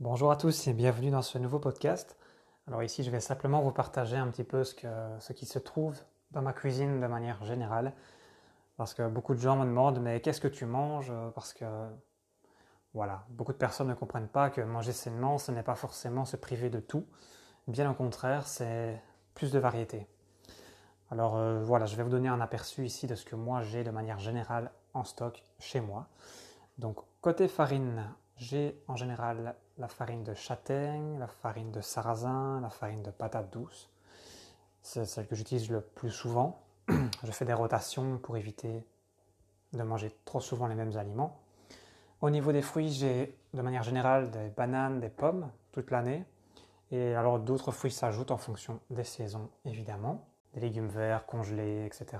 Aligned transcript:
Bonjour 0.00 0.30
à 0.30 0.36
tous 0.36 0.66
et 0.66 0.72
bienvenue 0.72 1.10
dans 1.10 1.20
ce 1.20 1.36
nouveau 1.36 1.58
podcast. 1.58 2.16
Alors 2.66 2.82
ici, 2.82 3.04
je 3.04 3.10
vais 3.10 3.20
simplement 3.20 3.60
vous 3.60 3.70
partager 3.70 4.16
un 4.16 4.28
petit 4.28 4.44
peu 4.44 4.64
ce, 4.64 5.32
qui 5.34 5.44
se 5.44 5.58
trouve 5.58 5.94
dans 6.30 6.40
ma 6.40 6.54
cuisine 6.54 7.02
de 7.02 7.06
manière 7.06 7.44
générale. 7.44 7.92
Parce 8.78 8.94
que 8.94 9.06
beaucoup 9.06 9.34
de 9.34 9.40
gens 9.40 9.56
me 9.56 9.66
demandent 9.66 10.00
mais 10.00 10.22
qu'est-ce 10.22 10.40
que 10.40 10.48
tu 10.48 10.64
manges? 10.64 11.12
Parce 11.34 11.52
que 11.52 11.66
voilà, 12.94 13.26
beaucoup 13.28 13.52
de 13.52 13.58
personnes 13.58 13.88
ne 13.88 13.94
comprennent 13.94 14.26
pas 14.26 14.48
que 14.48 14.62
manger 14.62 14.92
sainement, 14.92 15.36
ce 15.36 15.52
n'est 15.52 15.62
pas 15.62 15.74
forcément 15.74 16.24
se 16.24 16.38
priver 16.38 16.70
de 16.70 16.80
tout. 16.80 17.04
Bien 17.68 17.90
au 17.90 17.94
contraire, 17.94 18.48
c'est 18.48 18.98
plus 19.34 19.52
de 19.52 19.58
variété. 19.58 20.06
Alors 21.10 21.36
euh, 21.36 21.60
voilà, 21.62 21.84
je 21.84 21.94
vais 21.96 22.04
vous 22.04 22.08
donner 22.08 22.30
un 22.30 22.40
aperçu 22.40 22.86
ici 22.86 23.06
de 23.06 23.14
ce 23.14 23.26
que 23.26 23.36
moi 23.36 23.60
j'ai 23.60 23.84
de 23.84 23.90
manière 23.90 24.18
générale 24.18 24.72
en 24.94 25.04
stock 25.04 25.44
chez 25.58 25.82
moi. 25.82 26.08
Donc 26.78 26.96
côté 27.20 27.48
farine, 27.48 28.10
j'ai 28.36 28.82
en 28.88 28.96
général 28.96 29.56
la 29.80 29.88
farine 29.88 30.22
de 30.22 30.34
châtaigne, 30.34 31.18
la 31.18 31.26
farine 31.26 31.72
de 31.72 31.80
sarrasin, 31.80 32.60
la 32.60 32.68
farine 32.68 33.02
de 33.02 33.10
patate 33.10 33.50
douce. 33.50 33.88
C'est 34.82 35.06
celle 35.06 35.26
que 35.26 35.34
j'utilise 35.34 35.70
le 35.70 35.80
plus 35.80 36.10
souvent. 36.10 36.62
Je 37.24 37.32
fais 37.32 37.46
des 37.46 37.54
rotations 37.54 38.18
pour 38.18 38.36
éviter 38.36 38.84
de 39.72 39.82
manger 39.82 40.14
trop 40.24 40.40
souvent 40.40 40.66
les 40.66 40.74
mêmes 40.74 40.96
aliments. 40.96 41.40
Au 42.20 42.28
niveau 42.28 42.52
des 42.52 42.60
fruits, 42.60 42.90
j'ai 42.90 43.34
de 43.54 43.62
manière 43.62 43.82
générale 43.82 44.30
des 44.30 44.48
bananes, 44.48 45.00
des 45.00 45.08
pommes 45.08 45.50
toute 45.72 45.90
l'année. 45.90 46.24
Et 46.90 47.14
alors 47.14 47.38
d'autres 47.38 47.72
fruits 47.72 47.90
s'ajoutent 47.90 48.32
en 48.32 48.36
fonction 48.36 48.80
des 48.90 49.04
saisons, 49.04 49.48
évidemment. 49.64 50.26
Des 50.52 50.60
légumes 50.60 50.88
verts, 50.88 51.24
congelés, 51.24 51.86
etc. 51.86 52.18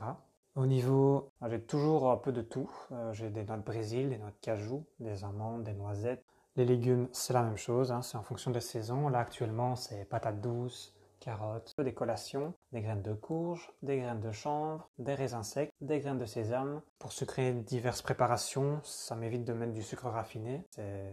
Au 0.54 0.64
niveau, 0.64 1.30
j'ai 1.48 1.60
toujours 1.60 2.10
un 2.10 2.16
peu 2.16 2.32
de 2.32 2.40
tout. 2.40 2.70
Euh, 2.92 3.12
j'ai 3.12 3.28
des 3.28 3.44
noix 3.44 3.56
de 3.56 3.62
Brésil, 3.62 4.08
des 4.08 4.18
noix 4.18 4.30
de 4.30 4.40
cajou, 4.40 4.84
des 5.00 5.24
amandes, 5.24 5.64
des 5.64 5.74
noisettes. 5.74 6.24
Les 6.56 6.64
légumes, 6.64 7.08
c'est 7.12 7.32
la 7.32 7.42
même 7.42 7.56
chose, 7.56 7.92
hein, 7.92 8.02
c'est 8.02 8.16
en 8.16 8.22
fonction 8.22 8.50
des 8.50 8.60
saisons. 8.60 9.08
Là, 9.08 9.20
actuellement, 9.20 9.76
c'est 9.76 10.04
patates 10.04 10.40
douces, 10.40 10.94
carottes, 11.20 11.74
des 11.78 11.94
collations, 11.94 12.54
des 12.72 12.80
graines 12.80 13.02
de 13.02 13.12
courge, 13.12 13.70
des 13.82 13.98
graines 13.98 14.20
de 14.20 14.32
chanvre, 14.32 14.88
des 14.98 15.14
raisins 15.14 15.42
secs, 15.42 15.70
des 15.80 16.00
graines 16.00 16.18
de 16.18 16.24
sésame. 16.24 16.80
Pour 16.98 17.12
sucrer 17.12 17.52
diverses 17.52 18.02
préparations, 18.02 18.80
ça 18.82 19.14
m'évite 19.14 19.44
de 19.44 19.52
mettre 19.52 19.72
du 19.72 19.82
sucre 19.82 20.08
raffiné, 20.08 20.66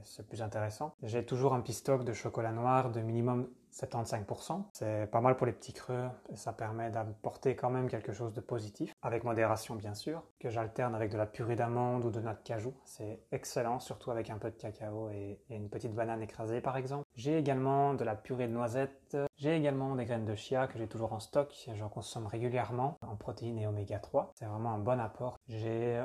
c'est 0.03 0.27
plus 0.27 0.41
intéressant. 0.41 0.95
J'ai 1.03 1.25
toujours 1.25 1.53
un 1.53 1.61
petit 1.61 1.73
stock 1.73 2.03
de 2.03 2.13
chocolat 2.13 2.51
noir 2.51 2.89
de 2.89 3.01
minimum 3.01 3.49
75%. 3.73 4.63
C'est 4.73 5.09
pas 5.11 5.21
mal 5.21 5.35
pour 5.35 5.45
les 5.45 5.53
petits 5.53 5.73
creux 5.73 6.07
et 6.29 6.35
ça 6.35 6.53
permet 6.53 6.89
d'apporter 6.89 7.55
quand 7.55 7.69
même 7.69 7.89
quelque 7.89 8.13
chose 8.13 8.33
de 8.33 8.41
positif, 8.41 8.93
avec 9.01 9.23
modération 9.23 9.75
bien 9.75 9.93
sûr, 9.93 10.23
que 10.39 10.49
j'alterne 10.49 10.95
avec 10.95 11.11
de 11.11 11.17
la 11.17 11.25
purée 11.25 11.55
d'amande 11.55 12.05
ou 12.05 12.11
de 12.11 12.19
noix 12.19 12.33
de 12.33 12.43
cajou. 12.43 12.73
C'est 12.85 13.21
excellent, 13.31 13.79
surtout 13.79 14.11
avec 14.11 14.29
un 14.29 14.37
peu 14.37 14.49
de 14.49 14.55
cacao 14.55 15.09
et, 15.09 15.39
une 15.49 15.69
petite 15.69 15.93
banane 15.93 16.21
écrasée 16.21 16.61
par 16.61 16.77
exemple. 16.77 17.05
J'ai 17.15 17.37
également 17.37 17.93
de 17.93 18.03
la 18.03 18.15
purée 18.15 18.47
de 18.47 18.53
noisettes. 18.53 19.17
J'ai 19.37 19.55
également 19.55 19.95
des 19.95 20.05
graines 20.05 20.25
de 20.25 20.35
chia 20.35 20.67
que 20.67 20.77
j'ai 20.77 20.87
toujours 20.87 21.13
en 21.13 21.19
stock 21.19 21.53
et 21.67 21.75
j'en 21.75 21.89
consomme 21.89 22.27
régulièrement 22.27 22.97
en 23.01 23.15
protéines 23.15 23.57
et 23.57 23.67
oméga 23.67 23.99
3. 23.99 24.31
C'est 24.35 24.45
vraiment 24.45 24.71
un 24.71 24.79
bon 24.79 24.99
apport. 24.99 25.37
J'ai 25.47 26.03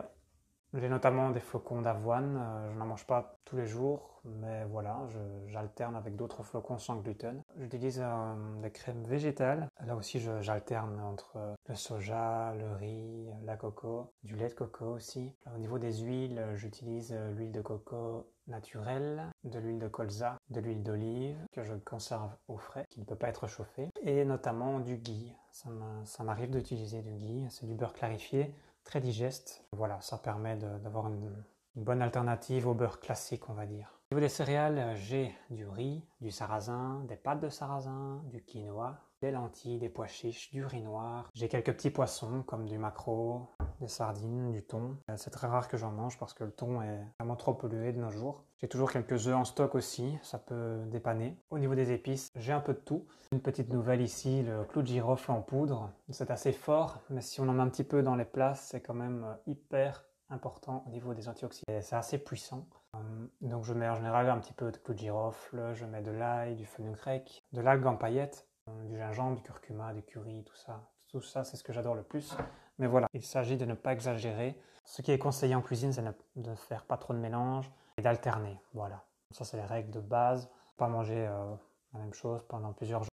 j'ai 0.74 0.88
notamment 0.88 1.30
des 1.30 1.40
flocons 1.40 1.82
d'avoine, 1.82 2.38
euh, 2.40 2.72
je 2.72 2.78
n'en 2.78 2.86
mange 2.86 3.06
pas 3.06 3.36
tous 3.44 3.56
les 3.56 3.66
jours, 3.66 4.20
mais 4.24 4.64
voilà, 4.64 5.00
j'alterne 5.46 5.96
avec 5.96 6.16
d'autres 6.16 6.42
flocons 6.42 6.78
sans 6.78 6.96
gluten. 6.96 7.42
J'utilise 7.58 8.00
euh, 8.02 8.34
des 8.62 8.70
crèmes 8.70 9.04
végétales, 9.04 9.68
là 9.84 9.96
aussi 9.96 10.20
j'alterne 10.40 10.98
entre 11.00 11.36
euh, 11.36 11.54
le 11.68 11.74
soja, 11.74 12.54
le 12.58 12.72
riz, 12.76 13.28
la 13.44 13.56
coco, 13.56 14.12
du 14.22 14.34
lait 14.36 14.48
de 14.48 14.54
coco 14.54 14.86
aussi. 14.86 15.32
Au 15.54 15.58
niveau 15.58 15.78
des 15.78 15.92
huiles, 15.98 16.42
j'utilise 16.54 17.14
l'huile 17.36 17.52
de 17.52 17.60
coco 17.60 18.26
naturelle, 18.48 19.22
de 19.44 19.58
l'huile 19.58 19.78
de 19.78 19.88
colza, 19.88 20.38
de 20.50 20.60
l'huile 20.60 20.82
d'olive 20.82 21.36
que 21.52 21.62
je 21.62 21.74
conserve 21.74 22.30
au 22.48 22.56
frais, 22.56 22.86
qui 22.90 23.00
ne 23.00 23.04
peut 23.04 23.14
pas 23.14 23.28
être 23.28 23.46
chauffée, 23.46 23.90
et 24.02 24.24
notamment 24.24 24.80
du 24.80 24.96
ghee. 24.96 25.34
Ça 25.52 26.24
m'arrive 26.24 26.50
d'utiliser 26.50 27.02
du 27.02 27.12
ghee, 27.12 27.46
c'est 27.50 27.66
du 27.66 27.74
beurre 27.74 27.92
clarifié 27.92 28.54
très 28.84 29.00
digeste. 29.00 29.64
Voilà, 29.72 30.00
ça 30.00 30.18
permet 30.18 30.56
d'avoir 30.56 31.08
une, 31.08 31.30
bonne 31.74 32.02
alternative 32.02 32.66
au 32.66 32.74
beurre 32.74 33.00
classique, 33.00 33.48
on 33.48 33.54
va 33.54 33.66
dire. 33.66 33.98
Au 34.10 34.14
niveau 34.14 34.20
des 34.20 34.28
céréales, 34.28 34.94
j'ai 34.96 35.34
du 35.48 35.66
riz, 35.66 36.04
du 36.20 36.30
sarrasin, 36.30 37.02
des 37.08 37.16
pâtes 37.16 37.40
de 37.40 37.48
sarrasin, 37.48 38.22
du 38.26 38.42
quinoa, 38.42 39.00
des 39.22 39.30
lentilles, 39.30 39.78
des 39.78 39.88
pois 39.88 40.08
chiches, 40.08 40.50
du 40.50 40.64
riz 40.66 40.82
noir. 40.82 41.30
J'ai 41.32 41.48
quelques 41.48 41.72
petits 41.72 41.90
poissons 41.90 42.42
comme 42.42 42.66
du 42.66 42.76
maquereau, 42.76 43.48
des 43.80 43.86
sardines, 43.86 44.50
du 44.50 44.62
thon. 44.62 44.96
Euh, 45.08 45.14
c'est 45.16 45.30
très 45.30 45.46
rare 45.46 45.68
que 45.68 45.76
j'en 45.76 45.92
mange 45.92 46.18
parce 46.18 46.34
que 46.34 46.42
le 46.42 46.50
thon 46.50 46.82
est 46.82 47.00
vraiment 47.18 47.36
trop 47.36 47.54
pollué 47.54 47.92
de 47.92 48.00
nos 48.00 48.10
jours. 48.10 48.44
J'ai 48.58 48.68
toujours 48.68 48.90
quelques 48.90 49.28
œufs 49.28 49.36
en 49.36 49.44
stock 49.44 49.76
aussi, 49.76 50.18
ça 50.22 50.38
peut 50.38 50.82
dépanner. 50.86 51.36
Au 51.50 51.58
niveau 51.60 51.76
des 51.76 51.92
épices, 51.92 52.30
j'ai 52.34 52.52
un 52.52 52.60
peu 52.60 52.74
de 52.74 52.80
tout. 52.80 53.06
Une 53.30 53.40
petite 53.40 53.72
nouvelle 53.72 54.02
ici, 54.02 54.42
le 54.42 54.64
clou 54.64 54.82
de 54.82 54.88
girofle 54.88 55.30
en 55.30 55.40
poudre. 55.40 55.90
C'est 56.10 56.30
assez 56.32 56.52
fort, 56.52 56.98
mais 57.08 57.20
si 57.20 57.40
on 57.40 57.48
en 57.48 57.52
met 57.52 57.62
un 57.62 57.68
petit 57.68 57.84
peu 57.84 58.02
dans 58.02 58.16
les 58.16 58.24
plats, 58.24 58.54
c'est 58.54 58.80
quand 58.80 58.94
même 58.94 59.24
euh, 59.24 59.34
hyper 59.52 60.04
important 60.30 60.82
au 60.86 60.90
niveau 60.90 61.14
des 61.14 61.28
antioxydants. 61.28 61.80
C'est 61.80 61.96
assez 61.96 62.18
puissant. 62.18 62.66
Euh, 62.96 62.98
donc 63.40 63.64
je 63.64 63.72
mets 63.72 63.88
en 63.88 63.94
général 63.94 64.28
un 64.28 64.38
petit 64.38 64.52
peu 64.52 64.72
de 64.72 64.78
clou 64.78 64.94
de 64.94 64.98
girofle, 64.98 65.74
je 65.74 65.84
mets 65.84 66.02
de 66.02 66.10
l'ail, 66.10 66.56
du 66.56 66.66
fenugrec, 66.66 67.40
de 67.52 67.60
l'algue 67.60 67.86
en 67.86 67.96
paillettes 67.96 68.48
du 68.66 68.96
gingembre, 68.96 69.36
du 69.36 69.42
curcuma, 69.42 69.92
du 69.92 70.02
curry, 70.02 70.44
tout 70.44 70.56
ça. 70.56 70.88
Tout 71.08 71.20
ça, 71.20 71.44
c'est 71.44 71.56
ce 71.56 71.64
que 71.64 71.72
j'adore 71.72 71.94
le 71.94 72.02
plus. 72.02 72.34
Mais 72.78 72.86
voilà, 72.86 73.06
il 73.12 73.24
s'agit 73.24 73.56
de 73.56 73.64
ne 73.64 73.74
pas 73.74 73.92
exagérer. 73.92 74.58
Ce 74.84 75.02
qui 75.02 75.12
est 75.12 75.18
conseillé 75.18 75.54
en 75.54 75.62
cuisine, 75.62 75.92
c'est 75.92 76.02
de 76.02 76.50
ne 76.50 76.54
faire 76.54 76.84
pas 76.84 76.96
trop 76.96 77.12
de 77.12 77.18
mélange 77.18 77.70
et 77.96 78.02
d'alterner. 78.02 78.58
Voilà. 78.72 79.04
Ça, 79.30 79.44
c'est 79.44 79.56
les 79.56 79.64
règles 79.64 79.90
de 79.90 80.00
base. 80.00 80.50
Pas 80.76 80.88
manger 80.88 81.26
euh, 81.26 81.54
la 81.92 82.00
même 82.00 82.14
chose 82.14 82.42
pendant 82.48 82.72
plusieurs 82.72 83.02
jours. 83.02 83.10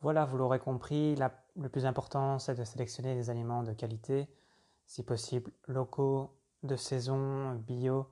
Voilà, 0.00 0.24
vous 0.24 0.36
l'aurez 0.36 0.58
compris, 0.58 1.16
le 1.56 1.68
plus 1.68 1.86
important, 1.86 2.38
c'est 2.38 2.56
de 2.56 2.64
sélectionner 2.64 3.14
des 3.14 3.30
aliments 3.30 3.62
de 3.62 3.72
qualité, 3.72 4.28
si 4.84 5.04
possible 5.04 5.52
locaux, 5.68 6.36
de 6.64 6.74
saison, 6.74 7.54
bio, 7.54 8.08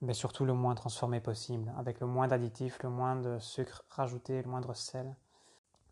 mais 0.00 0.14
surtout 0.14 0.44
le 0.44 0.52
moins 0.52 0.74
transformé 0.74 1.20
possible, 1.20 1.72
avec 1.78 2.00
le 2.00 2.06
moins 2.06 2.28
d'additifs, 2.28 2.82
le 2.82 2.90
moins 2.90 3.16
de 3.16 3.38
sucre 3.38 3.84
rajouté, 3.88 4.42
le 4.42 4.48
moindre 4.48 4.74
sel. 4.74 5.16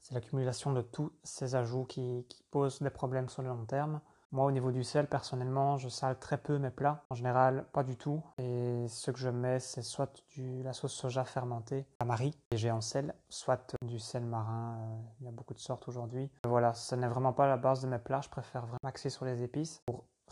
C'est 0.00 0.14
l'accumulation 0.14 0.72
de 0.72 0.82
tous 0.82 1.12
ces 1.22 1.54
ajouts 1.54 1.84
qui, 1.84 2.26
qui, 2.28 2.42
posent 2.50 2.82
des 2.82 2.90
problèmes 2.90 3.30
sur 3.30 3.42
le 3.42 3.48
long 3.48 3.64
terme. 3.64 4.00
Moi, 4.32 4.44
au 4.44 4.50
niveau 4.50 4.72
du 4.72 4.82
sel, 4.82 5.06
personnellement, 5.06 5.76
je 5.76 5.88
sale 5.88 6.18
très 6.18 6.38
peu 6.38 6.58
mes 6.58 6.70
plats. 6.70 7.04
En 7.08 7.14
général, 7.14 7.66
pas 7.72 7.84
du 7.84 7.96
tout. 7.96 8.20
Et 8.38 8.84
ce 8.88 9.12
que 9.12 9.18
je 9.18 9.28
mets, 9.28 9.60
c'est 9.60 9.80
soit 9.80 10.22
du, 10.34 10.62
la 10.62 10.72
sauce 10.72 10.92
soja 10.92 11.24
fermentée 11.24 11.86
à 12.00 12.04
Marie, 12.04 12.36
léger 12.50 12.72
en 12.72 12.80
sel, 12.80 13.14
soit 13.28 13.76
du 13.82 14.00
sel 14.00 14.24
marin. 14.24 14.76
Euh, 14.76 15.02
il 15.20 15.26
y 15.26 15.28
a 15.28 15.30
beaucoup 15.30 15.54
de 15.54 15.60
sortes 15.60 15.86
aujourd'hui. 15.86 16.30
Voilà, 16.44 16.74
ce 16.74 16.96
n'est 16.96 17.06
vraiment 17.06 17.32
pas 17.32 17.46
la 17.46 17.56
base 17.56 17.80
de 17.80 17.86
mes 17.86 18.00
plats. 18.00 18.22
Je 18.22 18.28
préfère 18.28 18.62
vraiment 18.62 18.78
axer 18.82 19.08
sur 19.08 19.24
les 19.24 19.42
épices 19.42 19.82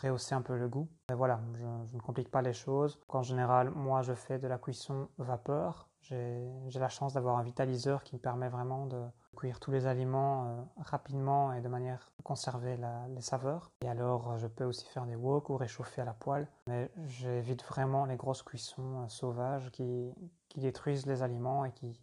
rehausser 0.00 0.34
un 0.34 0.42
peu 0.42 0.56
le 0.56 0.68
goût. 0.68 0.88
Mais 1.08 1.14
voilà, 1.14 1.40
je, 1.54 1.94
ne 1.94 2.00
complique 2.00 2.30
pas 2.30 2.42
les 2.42 2.52
choses. 2.52 2.98
En 3.08 3.22
général, 3.22 3.70
moi, 3.70 4.02
je 4.02 4.14
fais 4.14 4.38
de 4.38 4.48
la 4.48 4.58
cuisson 4.58 5.08
vapeur. 5.18 5.88
J'ai 6.00 6.50
la 6.74 6.88
chance 6.88 7.14
d'avoir 7.14 7.38
un 7.38 7.42
vitaliseur 7.42 8.02
qui 8.02 8.16
me 8.16 8.20
permet 8.20 8.48
vraiment 8.48 8.86
de 8.86 9.00
cuire 9.36 9.60
tous 9.60 9.70
les 9.70 9.86
aliments 9.86 10.46
euh, 10.46 10.62
rapidement 10.78 11.52
et 11.52 11.60
de 11.60 11.68
manière 11.68 12.12
à 12.18 12.22
conserver 12.22 12.76
les 13.08 13.20
saveurs. 13.20 13.70
Et 13.82 13.88
alors, 13.88 14.36
je 14.36 14.46
peux 14.46 14.64
aussi 14.64 14.86
faire 14.86 15.06
des 15.06 15.14
wok 15.14 15.48
ou 15.48 15.56
réchauffer 15.56 16.02
à 16.02 16.04
la 16.04 16.12
poêle. 16.12 16.48
Mais 16.66 16.90
j'évite 17.04 17.62
vraiment 17.64 18.04
les 18.04 18.16
grosses 18.16 18.42
cuissons 18.42 19.02
euh, 19.02 19.08
sauvages 19.08 19.70
qui, 19.70 20.12
détruisent 20.56 21.06
les 21.06 21.22
aliments 21.22 21.64
et 21.64 21.72
qui... 21.72 22.00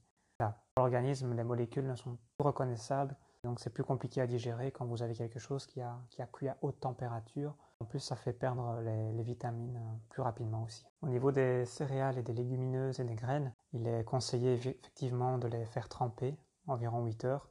L'organisme, 0.77 1.35
les 1.35 1.43
molécules 1.43 1.85
ne 1.85 1.95
sont 1.95 2.17
pas 2.37 2.45
reconnaissables. 2.45 3.17
Donc 3.43 3.59
c'est 3.59 3.69
plus 3.69 3.83
compliqué 3.83 4.21
à 4.21 4.27
digérer 4.27 4.71
quand 4.71 4.85
vous 4.85 5.03
avez 5.03 5.13
quelque 5.13 5.39
chose 5.39 5.65
qui 5.65 5.81
a 5.81 5.99
cuit 6.31 6.47
à 6.47 6.57
haute 6.61 6.79
température 6.79 7.57
en 7.81 7.85
plus, 7.85 7.99
ça 7.99 8.17
fait 8.17 8.33
perdre 8.33 8.81
les, 8.81 9.23
vitamines 9.23 9.77
euh, 9.77 9.97
plus 10.09 10.21
rapidement 10.21 10.63
aussi. 10.63 10.85
Au 11.01 11.07
niveau 11.07 11.31
des 11.31 11.65
céréales 11.65 12.17
et 12.17 12.23
des 12.23 12.33
légumineuses 12.33 12.99
et 12.99 13.05
des 13.05 13.15
graines, 13.15 13.53
il 13.71 13.87
est 13.87 14.03
conseillé 14.03 14.53
effectivement 14.53 15.37
de 15.37 15.47
les 15.47 15.65
faire 15.65 15.87
tremper 15.87 16.35
environ 16.67 17.05
8 17.05 17.23
heures. 17.23 17.49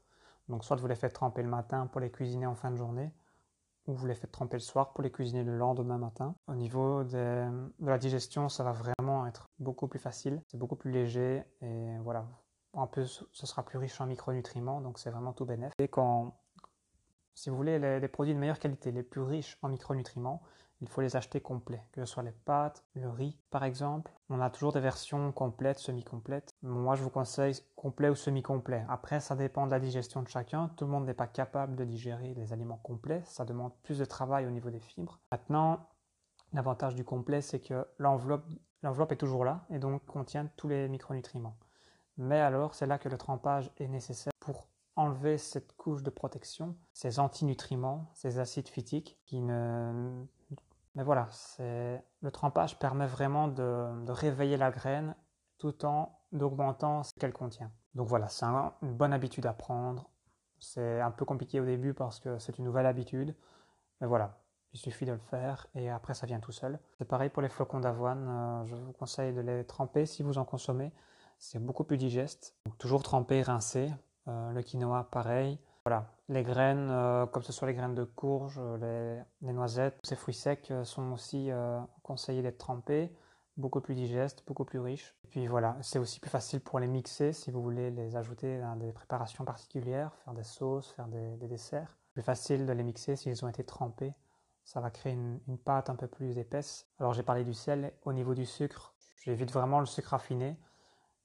Donc 0.48 0.64
soit 0.64 0.76
vous 0.76 0.86
les 0.86 0.96
faites 0.96 1.14
tremper 1.14 1.42
le 1.42 1.48
matin 1.48 1.86
pour 1.86 2.00
les 2.00 2.10
cuisiner 2.10 2.44
en 2.44 2.54
fin 2.54 2.70
de 2.70 2.76
journée, 2.76 3.10
ou 3.86 3.94
vous 3.94 4.06
les 4.06 4.14
faites 4.14 4.30
tremper 4.30 4.56
le 4.56 4.62
soir 4.62 4.92
pour 4.92 5.02
les 5.02 5.10
cuisiner 5.10 5.44
le 5.44 5.56
lendemain 5.56 5.96
matin. 5.96 6.34
Au 6.46 6.54
niveau 6.54 7.04
de 7.04 7.48
la 7.80 7.98
digestion, 7.98 8.50
ça 8.50 8.64
va 8.64 8.72
vraiment 8.72 9.26
être 9.26 9.48
beaucoup 9.58 9.88
plus 9.88 9.98
facile, 9.98 10.42
c'est 10.46 10.58
beaucoup 10.58 10.76
plus 10.76 10.90
léger 10.90 11.42
et 11.62 11.98
voilà. 12.02 12.26
En 12.74 12.86
plus, 12.86 13.24
ce 13.32 13.46
sera 13.46 13.64
plus 13.64 13.78
riche 13.78 13.98
en 14.00 14.06
micronutriments, 14.06 14.82
donc 14.82 14.98
c'est 14.98 15.10
vraiment 15.10 15.32
tout 15.32 15.46
bénéfique. 15.46 15.74
Et 15.78 15.88
quand 15.88 16.34
si 17.38 17.50
vous 17.50 17.56
voulez 17.56 17.78
les, 17.78 18.08
produits 18.08 18.34
de 18.34 18.38
meilleure 18.38 18.58
qualité, 18.58 18.90
les 18.90 19.04
plus 19.04 19.20
riches 19.20 19.58
en 19.62 19.68
micronutriments, 19.68 20.42
il 20.80 20.88
faut 20.88 21.02
les 21.02 21.14
acheter 21.14 21.40
complets, 21.40 21.84
que 21.92 22.04
ce 22.04 22.12
soit 22.12 22.24
les 22.24 22.32
pâtes, 22.32 22.84
le 22.94 23.08
riz 23.08 23.38
par 23.50 23.62
exemple. 23.62 24.10
On 24.28 24.40
a 24.40 24.50
toujours 24.50 24.72
des 24.72 24.80
versions 24.80 25.30
complètes, 25.30 25.78
semi-complètes. 25.78 26.56
Moi 26.62 26.96
je 26.96 27.02
vous 27.04 27.10
conseille 27.10 27.54
complet 27.76 28.08
ou 28.08 28.16
semi-complet. 28.16 28.84
Après 28.88 29.20
ça 29.20 29.36
dépend 29.36 29.66
de 29.66 29.70
la 29.70 29.78
digestion 29.78 30.22
de 30.22 30.28
chacun. 30.28 30.70
Tout 30.76 30.84
le 30.84 30.90
monde 30.90 31.06
n'est 31.06 31.14
pas 31.14 31.28
capable 31.28 31.76
de 31.76 31.84
digérer 31.84 32.34
les 32.34 32.52
aliments 32.52 32.80
complets. 32.82 33.22
Ça 33.24 33.44
demande 33.44 33.72
plus 33.84 33.98
de 33.98 34.04
travail 34.04 34.44
au 34.44 34.50
niveau 34.50 34.70
des 34.70 34.80
fibres. 34.80 35.20
Maintenant, 35.30 35.86
l'avantage 36.52 36.96
du 36.96 37.04
complet 37.04 37.40
c'est 37.40 37.60
que 37.60 37.86
l'enveloppe 37.98 39.12
est 39.12 39.16
toujours 39.16 39.44
là 39.44 39.64
et 39.70 39.78
donc 39.78 40.04
contient 40.06 40.50
tous 40.56 40.66
les 40.66 40.88
micronutriments. 40.88 41.56
Mais 42.16 42.40
alors, 42.40 42.74
c'est 42.74 42.86
là 42.86 42.98
que 42.98 43.08
le 43.08 43.16
trempage 43.16 43.70
est 43.76 43.86
nécessaire 43.86 44.32
enlever 44.98 45.38
cette 45.38 45.76
couche 45.76 46.02
de 46.02 46.10
protection, 46.10 46.76
ces 46.92 47.20
antinutriments, 47.20 48.10
ces 48.14 48.40
acides 48.40 48.68
phytiques 48.68 49.18
qui 49.24 49.40
ne... 49.40 50.24
Mais 50.94 51.04
voilà, 51.04 51.28
le 51.60 52.30
trempage 52.30 52.78
permet 52.78 53.06
vraiment 53.06 53.46
de, 53.46 54.10
réveiller 54.10 54.56
la 54.56 54.72
graine 54.72 55.14
tout 55.56 55.84
en 55.84 56.18
augmentant 56.32 57.04
ce 57.04 57.14
qu'elle 57.14 57.32
contient. 57.32 57.70
Donc 57.94 58.08
voilà, 58.08 58.26
c'est 58.28 58.46
une 58.46 58.94
bonne 58.94 59.12
habitude 59.12 59.46
à 59.46 59.52
prendre. 59.52 60.10
C'est 60.58 61.00
un 61.00 61.12
peu 61.12 61.24
compliqué 61.24 61.60
au 61.60 61.64
début 61.64 61.94
parce 61.94 62.18
que 62.18 62.38
c'est 62.38 62.58
une 62.58 62.64
nouvelle 62.64 62.86
habitude. 62.86 63.36
Mais 64.00 64.08
voilà, 64.08 64.40
il 64.72 64.80
suffit 64.80 65.04
de 65.04 65.12
le 65.12 65.18
faire 65.18 65.68
et 65.76 65.88
après 65.88 66.14
ça 66.14 66.26
vient 66.26 66.40
tout 66.40 66.52
seul. 66.52 66.80
C'est 66.98 67.06
pareil 67.06 67.30
pour 67.30 67.42
les 67.42 67.48
flocons 67.48 67.78
d'avoine. 67.78 68.26
Euh, 68.28 68.66
je 68.66 68.74
vous 68.74 68.92
conseille 68.92 69.32
de 69.32 69.40
les 69.40 69.64
tremper 69.64 70.04
si 70.04 70.24
vous 70.24 70.38
en 70.38 70.44
consommez. 70.44 70.92
C'est 71.38 71.64
beaucoup 71.64 71.84
plus 71.84 71.96
digeste. 71.96 72.56
toujours 72.78 73.04
tremper, 73.04 73.42
rincer. 73.42 73.92
Euh, 74.28 74.52
le 74.52 74.62
quinoa, 74.62 75.08
pareil. 75.10 75.58
Voilà, 75.84 76.12
les 76.28 76.42
graines, 76.42 76.90
euh, 76.90 77.26
comme 77.26 77.42
ce 77.42 77.52
soit 77.52 77.66
les 77.66 77.74
graines 77.74 77.94
de 77.94 78.04
courge, 78.04 78.60
les, 78.80 79.52
noisettes, 79.52 79.98
ces 80.02 80.16
fruits 80.16 80.34
secs 80.34 80.72
sont 80.84 81.12
aussi 81.12 81.50
conseillés 82.02 82.42
d'être 82.42 82.58
trempés 82.58 83.12
beaucoup 83.56 83.80
plus 83.80 83.94
digestes, 83.94 84.44
beaucoup 84.46 84.64
plus 84.64 84.78
riches. 84.78 85.16
Et 85.24 85.28
puis 85.28 85.46
voilà, 85.46 85.76
c'est 85.80 85.98
aussi 85.98 86.20
plus 86.20 86.30
facile 86.30 86.60
pour 86.60 86.78
les 86.78 86.86
mixer 86.86 87.32
si 87.32 87.50
vous 87.50 87.62
voulez 87.62 87.90
les 87.90 88.16
ajouter 88.16 88.60
dans 88.60 88.76
des 88.76 88.92
préparations 88.92 89.44
particulières, 89.44 90.14
faire 90.24 90.34
des 90.34 90.44
sauces, 90.44 90.90
faire 90.92 91.08
des, 91.08 91.36
des 91.38 91.48
desserts. 91.48 91.96
Plus 92.12 92.22
facile 92.22 92.66
de 92.66 92.72
les 92.72 92.82
mixer 92.82 93.16
s'ils 93.16 93.44
ont 93.44 93.48
été 93.48 93.64
trempés 93.64 94.14
ça 94.68 94.80
va 94.80 94.90
créer 94.90 95.14
une, 95.14 95.40
pâte 95.64 95.88
un 95.88 95.94
peu 95.94 96.06
plus 96.06 96.36
épaisse. 96.36 96.86
Alors 97.00 97.14
j'ai 97.14 97.22
parlé 97.22 97.42
du 97.42 97.54
sel, 97.54 97.90
au 98.04 98.12
niveau 98.12 98.34
du 98.34 98.44
sucre, 98.44 98.92
j'évite 99.24 99.50
vraiment 99.50 99.80
le 99.80 99.86
sucre 99.86 100.10
raffiné. 100.10 100.58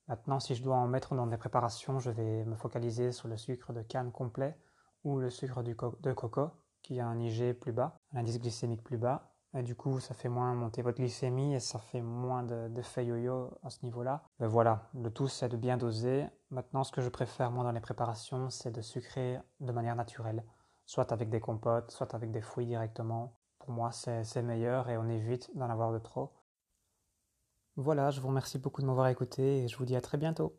Maintenant, 0.07 0.39
si 0.39 0.55
je 0.55 0.63
dois 0.63 0.75
en 0.75 0.88
mettre 0.88 1.15
dans 1.15 1.27
des 1.27 1.38
préparations, 1.38 2.00
je 2.00 2.09
vais 2.09 2.45
me 2.45 2.55
focaliser 2.55 3.11
sur 3.11 3.27
le 3.27 3.38
sucre 3.38 3.73
de 3.73 3.81
canne 3.81 4.11
complet 4.11 4.57
ou 5.03 5.19
le 5.19 5.29
sucre 5.29 5.63
de 5.63 6.13
coco, 6.13 6.50
qui 6.81 7.00
a 7.00 7.07
un 7.07 7.19
IG 7.19 7.53
plus 7.53 7.71
bas, 7.71 7.97
un 8.13 8.19
indice 8.19 8.39
glycémique 8.39 8.83
plus 8.83 8.97
bas. 8.97 9.29
Et 9.55 9.61
du 9.61 9.75
coup, 9.75 10.00
ça 10.00 10.13
fait 10.13 10.29
moins 10.29 10.53
monter 10.55 10.81
votre 10.81 10.97
glycémie 10.97 11.53
et 11.53 11.59
ça 11.59 11.77
fait 11.77 12.01
moins 12.01 12.44
d'effet 12.44 13.05
yo-yo 13.05 13.51
à 13.61 13.69
ce 13.69 13.83
niveau-là. 13.83 14.23
Mais 14.39 14.47
voilà, 14.47 14.89
le 14.95 15.11
tout 15.11 15.27
c'est 15.27 15.50
de 15.50 15.57
bien 15.57 15.77
doser. 15.77 16.25
Maintenant, 16.50 16.83
ce 16.83 16.91
que 16.91 17.01
je 17.01 17.09
préfère 17.09 17.51
moi 17.51 17.63
dans 17.63 17.71
les 17.71 17.79
préparations, 17.79 18.50
c'est 18.50 18.71
de 18.71 18.81
sucrer 18.81 19.39
de 19.59 19.71
manière 19.71 19.95
naturelle 19.95 20.44
soit 20.85 21.11
avec 21.11 21.29
des 21.29 21.39
compotes, 21.39 21.91
soit 21.91 22.13
avec 22.13 22.31
des 22.31 22.41
fruits 22.41 22.65
directement. 22.65 23.38
Pour 23.59 23.71
moi, 23.71 23.91
c'est 23.91 24.41
meilleur 24.41 24.89
et 24.89 24.97
on 24.97 25.07
évite 25.07 25.50
d'en 25.55 25.69
avoir 25.69 25.94
de 25.94 26.00
trop. 26.00 26.33
Voilà, 27.75 28.10
je 28.10 28.20
vous 28.20 28.30
remercie 28.30 28.58
beaucoup 28.58 28.81
de 28.81 28.88
m'avoir 28.88 29.10
écouté 29.10 29.64
et 29.64 29.68
je 29.68 29.78
vous 29.78 29.86
dis 29.86 29.96
à 29.96 30.02
très 30.02 30.18
bientôt. 30.18 30.58